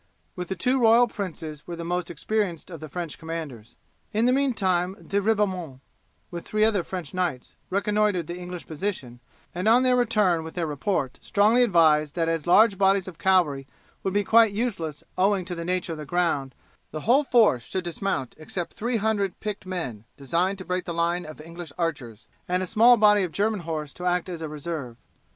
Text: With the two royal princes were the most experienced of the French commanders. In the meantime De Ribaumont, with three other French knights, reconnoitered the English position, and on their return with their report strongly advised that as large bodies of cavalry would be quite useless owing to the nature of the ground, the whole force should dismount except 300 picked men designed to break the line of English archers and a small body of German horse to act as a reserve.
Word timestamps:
With 0.35 0.47
the 0.47 0.55
two 0.55 0.79
royal 0.81 1.07
princes 1.07 1.67
were 1.67 1.75
the 1.75 1.83
most 1.85 2.09
experienced 2.09 2.71
of 2.71 2.79
the 2.79 2.89
French 2.89 3.19
commanders. 3.19 3.75
In 4.11 4.25
the 4.25 4.31
meantime 4.33 4.95
De 4.95 5.21
Ribaumont, 5.21 5.79
with 6.31 6.43
three 6.43 6.65
other 6.65 6.81
French 6.83 7.13
knights, 7.13 7.55
reconnoitered 7.69 8.25
the 8.25 8.35
English 8.35 8.65
position, 8.65 9.19
and 9.53 9.67
on 9.67 9.83
their 9.83 9.95
return 9.95 10.43
with 10.43 10.55
their 10.55 10.65
report 10.65 11.19
strongly 11.21 11.61
advised 11.61 12.15
that 12.15 12.27
as 12.27 12.47
large 12.47 12.79
bodies 12.79 13.07
of 13.07 13.19
cavalry 13.19 13.67
would 14.01 14.11
be 14.15 14.23
quite 14.23 14.53
useless 14.55 15.03
owing 15.19 15.45
to 15.45 15.53
the 15.53 15.63
nature 15.63 15.91
of 15.91 15.99
the 15.99 16.03
ground, 16.07 16.55
the 16.89 17.01
whole 17.01 17.23
force 17.23 17.61
should 17.61 17.83
dismount 17.83 18.33
except 18.39 18.73
300 18.73 19.39
picked 19.39 19.67
men 19.67 20.05
designed 20.17 20.57
to 20.57 20.65
break 20.65 20.85
the 20.85 20.95
line 20.95 21.27
of 21.27 21.39
English 21.39 21.71
archers 21.77 22.25
and 22.47 22.63
a 22.63 22.65
small 22.65 22.97
body 22.97 23.21
of 23.21 23.31
German 23.31 23.59
horse 23.59 23.93
to 23.93 24.07
act 24.07 24.29
as 24.29 24.41
a 24.41 24.49
reserve. 24.49 24.97